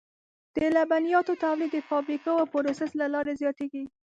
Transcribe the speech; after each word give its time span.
د 0.55 0.57
لبنیاتو 0.75 1.33
تولید 1.43 1.71
د 1.73 1.77
فابریکوي 1.89 2.45
پروسس 2.53 2.91
له 3.01 3.05
لارې 3.13 3.33
زیاتېږي. 3.41 3.83